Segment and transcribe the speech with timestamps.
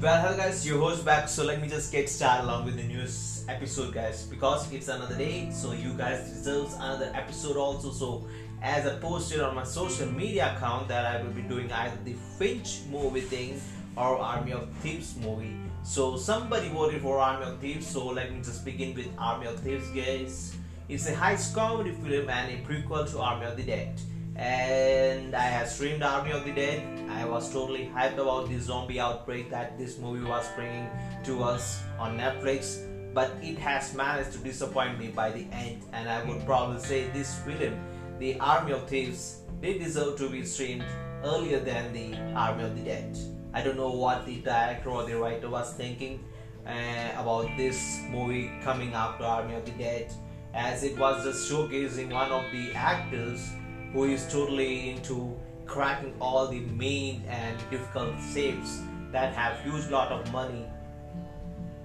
[0.00, 1.28] your host back.
[1.28, 4.24] So let me just get started along with the news episode, guys.
[4.26, 7.90] Because it's another day, so you guys deserve another episode also.
[7.90, 8.28] So
[8.62, 12.14] as I posted on my social media account that I will be doing either the
[12.38, 13.60] Finch movie thing
[13.96, 15.56] or Army of Thieves movie.
[15.82, 17.88] So somebody voted for Army of Thieves.
[17.88, 20.56] So let me just begin with Army of Thieves, guys.
[20.88, 24.00] It's a heist comedy film and a prequel to Army of the Dead
[24.38, 26.82] and I have streamed Army of the Dead.
[27.10, 30.88] I was totally hyped about the zombie outbreak that this movie was bringing
[31.24, 36.08] to us on Netflix, but it has managed to disappoint me by the end, and
[36.08, 37.74] I would probably say this film,
[38.20, 40.84] The Army of Thieves, did deserve to be streamed
[41.24, 43.18] earlier than The Army of the Dead.
[43.52, 46.24] I don't know what the director or the writer was thinking
[46.64, 50.12] uh, about this movie coming after Army of the Dead,
[50.54, 53.50] as it was just showcasing one of the actors
[53.92, 55.36] who is totally into
[55.66, 58.80] cracking all the main and difficult safes
[59.12, 60.64] that have huge lot of money.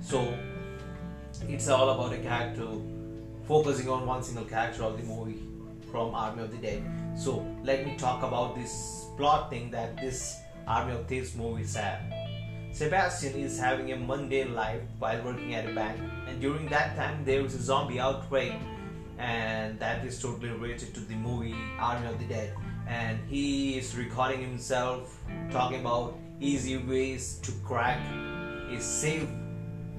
[0.00, 0.34] So
[1.48, 2.66] it's all about a character
[3.46, 5.42] focusing on one single character of the movie
[5.90, 6.82] from army of the dead.
[7.16, 12.00] So let me talk about this plot thing that this army of thieves movie have.
[12.72, 17.24] Sebastian is having a mundane life while working at a bank and during that time
[17.24, 18.52] there is a zombie outbreak
[19.18, 22.54] and that is totally related to the movie Army of the Dead.
[22.86, 25.18] And he is recording himself
[25.50, 28.00] talking about easy ways to crack
[28.70, 29.28] his safe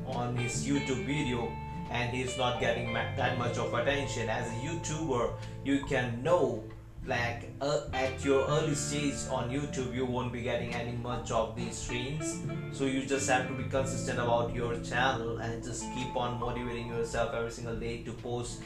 [0.07, 1.51] on his YouTube video,
[1.91, 4.29] and he's not getting that much of attention.
[4.29, 5.33] As a YouTuber,
[5.63, 6.63] you can know
[7.05, 11.55] like uh, at your early stage on youtube you won't be getting any much of
[11.55, 16.15] these streams so you just have to be consistent about your channel and just keep
[16.15, 18.61] on motivating yourself every single day to post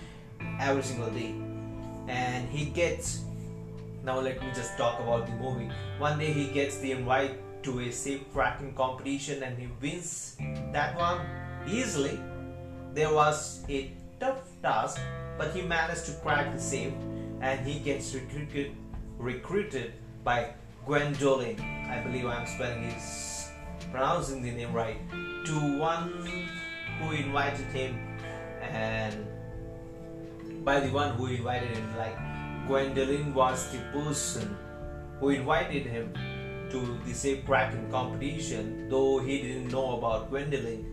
[0.59, 1.35] every single day.
[2.07, 3.21] And he gets
[4.03, 5.69] now let me just talk about the movie.
[5.97, 10.35] One day he gets the invite to a safe cracking competition and he wins
[10.73, 11.21] that one
[11.65, 12.19] easily.
[12.93, 14.99] There was a tough task
[15.37, 16.93] but he managed to crack the safe
[17.41, 18.75] and he gets recruited
[19.17, 20.53] recruited by
[20.85, 21.59] Gwendolyn.
[21.89, 23.49] I believe I'm spelling his
[23.91, 24.97] pronouncing the name right.
[25.45, 26.49] To one
[26.99, 27.95] who invited him
[28.61, 29.27] and
[30.63, 31.97] by the one who invited him.
[31.97, 32.17] Like
[32.67, 34.57] Gwendolyn was the person
[35.19, 36.13] who invited him
[36.71, 40.85] to the safe cracking competition, though he didn't know about Gwendolyn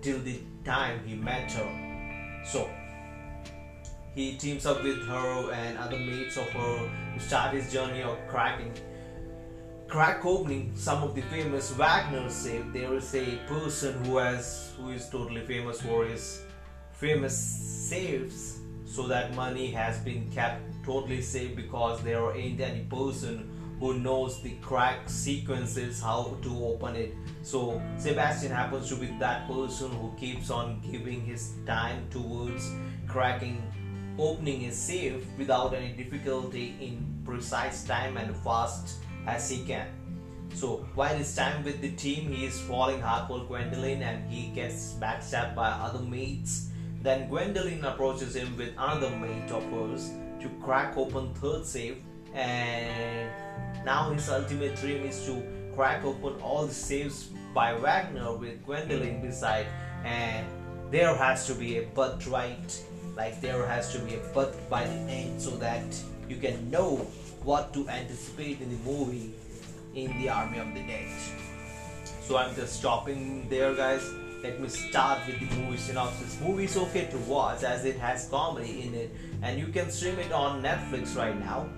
[0.00, 2.42] till the time he met her.
[2.44, 2.68] So
[4.14, 8.16] he teams up with her and other mates of her to start his journey of
[8.28, 8.72] cracking
[9.90, 12.64] crack opening some of the famous Wagner safe.
[12.72, 16.42] There is a person who has who is totally famous for his
[16.92, 18.59] famous safes
[18.90, 24.42] so that money has been kept totally safe because there ain't any person who knows
[24.42, 27.14] the crack sequences how to open it.
[27.42, 32.68] So sebastian happens to be that person who keeps on giving his time towards
[33.06, 33.62] cracking
[34.18, 39.86] opening a safe without any difficulty in precise time and fast as he can.
[40.52, 44.48] So while he's time with the team he is falling hard for gwendolyn and he
[44.48, 46.69] gets backstabbed by other mates
[47.02, 51.96] then Gwendolyn approaches him with another mate of hers to crack open third safe
[52.34, 53.30] and
[53.84, 55.42] now his ultimate dream is to
[55.74, 59.66] crack open all the safes by Wagner with Gwendolyn beside
[60.04, 60.46] and
[60.90, 62.82] there has to be a but right
[63.16, 65.84] like there has to be a but by the end so that
[66.28, 66.96] you can know
[67.42, 69.32] what to anticipate in the movie
[69.94, 71.08] in the army of the dead.
[72.22, 74.04] So i'm just stopping there guys
[74.42, 76.40] let me start with the movie synopsis.
[76.40, 80.18] Movie is okay to watch as it has comedy in it and you can stream
[80.18, 81.68] it on Netflix right now.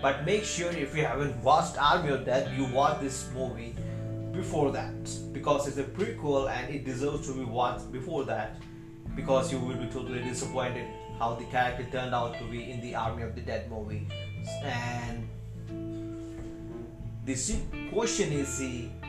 [0.00, 3.74] But make sure if you haven't watched Army of Dead, you watch this movie
[4.32, 8.56] before that because it's a prequel and it deserves to be watched before that
[9.16, 10.86] because you will be totally disappointed
[11.18, 14.06] how the character turned out to be in the Army of the Dead movie.
[14.62, 15.28] And
[17.24, 17.36] the
[17.92, 18.60] question is,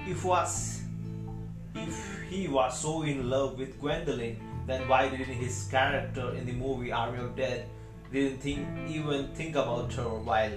[0.08, 0.82] if was
[1.76, 4.38] if he was so in love with Gwendolyn,
[4.68, 7.68] then why didn't his character in the movie Army of Dead
[8.12, 10.52] didn't think even think about her while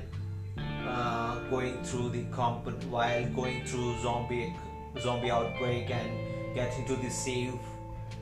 [0.86, 4.54] uh, going through the comp while going through zombie
[5.00, 7.54] zombie outbreak and getting to the safe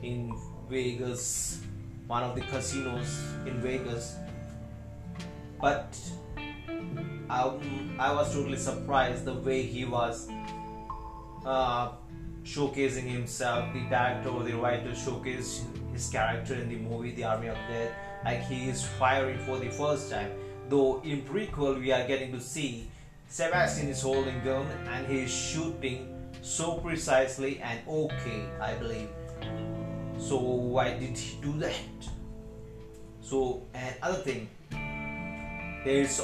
[0.01, 0.33] in
[0.69, 1.61] Vegas,
[2.07, 4.17] one of the casinos in Vegas.
[5.61, 5.97] But
[7.29, 10.27] um, I was totally surprised the way he was
[11.45, 11.91] uh,
[12.45, 13.73] showcasing himself.
[13.73, 17.93] The director or the writer showcased his character in the movie The Army of Dead
[18.23, 20.31] like he is firing for the first time.
[20.69, 22.87] Though in prequel we are getting to see
[23.27, 29.09] Sebastian is holding gun and he is shooting so precisely and okay, I believe.
[30.17, 31.73] So why did he do that?
[33.21, 36.21] So and other thing, there is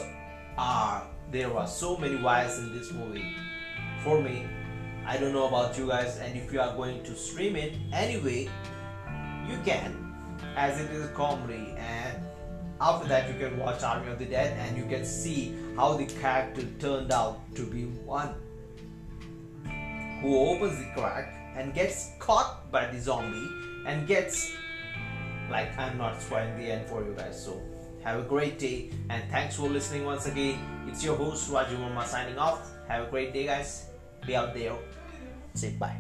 [0.58, 3.36] are uh, there are so many wires in this movie.
[4.04, 4.46] For me,
[5.06, 8.50] I don't know about you guys, and if you are going to stream it anyway,
[9.48, 10.14] you can,
[10.56, 12.24] as it is comedy and
[12.80, 16.06] after that you can watch army of the dead and you can see how the
[16.06, 18.34] character turned out to be one
[20.22, 23.48] who opens the crack and gets caught by the zombie
[23.88, 24.54] and gets
[25.52, 27.62] like i'm not spoiling the end for you guys so
[28.04, 30.58] have a great day and thanks for listening once again.
[30.88, 32.72] It's your host raju Mama signing off.
[32.88, 33.91] Have a great day guys
[34.26, 34.74] be out there
[35.54, 35.98] say bye